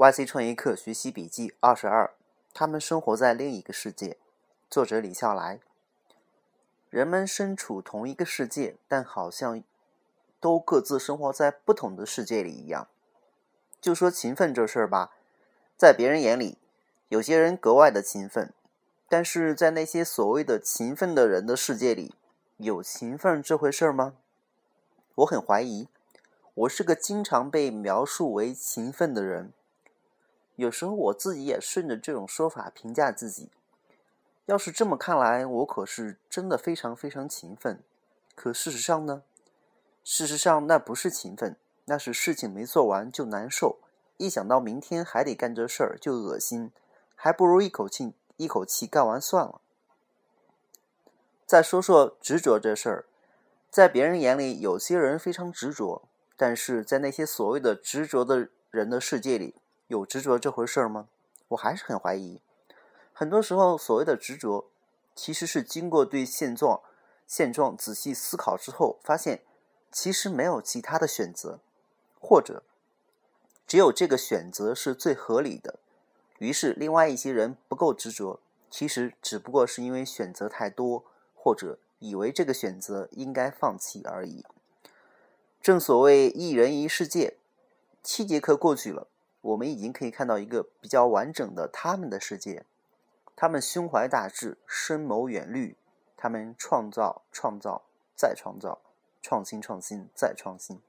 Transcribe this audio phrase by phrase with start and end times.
[0.00, 2.14] YC 创业课学习笔记二十二，
[2.54, 4.16] 他们生活在另一个世界。
[4.70, 5.60] 作者李笑来。
[6.88, 9.62] 人们身处同一个世界，但好像
[10.40, 12.88] 都各自生活在不同的世界里一样。
[13.78, 15.12] 就说勤奋这事儿吧，
[15.76, 16.56] 在别人眼里，
[17.10, 18.54] 有些人格外的勤奋，
[19.06, 22.14] 但是在那些所谓的勤奋的人的世界里，
[22.56, 24.14] 有勤奋这回事儿吗？
[25.16, 25.88] 我很怀疑。
[26.54, 29.52] 我是个经常被描述为勤奋的人。
[30.60, 33.48] 有时候我自己也顺着这种说法评价自己。
[34.44, 37.82] 要是这么看来，我可是真的非常非常勤奋。
[38.34, 39.22] 可事实上呢？
[40.04, 41.56] 事实上那不是勤奋，
[41.86, 43.78] 那是事情没做完就难受，
[44.18, 46.70] 一想到明天还得干这事儿就恶心，
[47.14, 49.62] 还不如一口气一口气干完算了。
[51.46, 53.06] 再说说执着这事儿，
[53.70, 56.02] 在别人眼里，有些人非常执着，
[56.36, 59.54] 但是在那些所谓的执着的人的世界里。
[59.90, 61.08] 有执着这回事儿吗？
[61.48, 62.40] 我还是很怀疑。
[63.12, 64.66] 很多时候，所谓的执着，
[65.16, 66.80] 其实是经过对现状、
[67.26, 69.42] 现状仔细思考之后，发现
[69.90, 71.58] 其实没有其他的选择，
[72.20, 72.62] 或者
[73.66, 75.80] 只有这个选择是最合理的。
[76.38, 78.38] 于是，另外一些人不够执着，
[78.70, 81.04] 其实只不过是因为选择太多，
[81.34, 84.44] 或者以为这个选择应该放弃而已。
[85.60, 87.36] 正所谓一人一世界，
[88.04, 89.08] 七节课过去了。
[89.40, 92.64] 我们已经可以看到一个比较完整的他们的世界，
[93.34, 95.76] 他们胸怀大志，深谋远虑，
[96.16, 97.82] 他们创造、创造、
[98.14, 98.80] 再创造，
[99.22, 100.80] 创新、创新、再创新。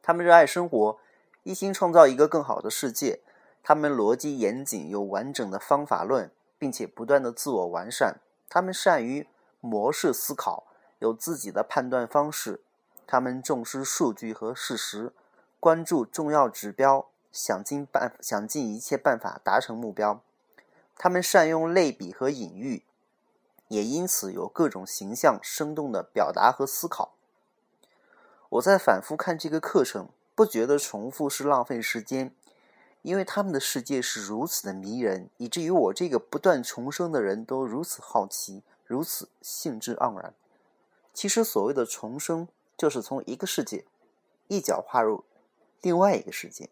[0.00, 0.98] 他们热爱生活，
[1.42, 3.20] 一心创造一个更好的世界。
[3.62, 8.20] 他们逻辑严谨，有完整的方法论，并且不断的自我完善。
[8.48, 9.28] 他们善于
[9.60, 10.66] 模式思考，
[10.98, 12.64] 有自己的判断方式。
[13.06, 15.12] 他们重视数据和事实，
[15.60, 17.11] 关注重要指标。
[17.32, 20.22] 想尽办，想尽一切办法达成目标。
[20.96, 22.84] 他们善用类比和隐喻，
[23.68, 27.14] 也因此有各种形象生动的表达和思考。
[28.50, 32.34] 我在反复看这个课程，不觉得重复是浪费时间，
[33.00, 40.34] 因为他们的世界是如此的迷人，以至于我这个不断重生的人都如此好奇，如此兴致盎然。
[41.14, 43.86] 其实所谓的重生，就是从一个世界
[44.48, 45.24] 一脚跨入
[45.80, 46.68] 另外一个世界。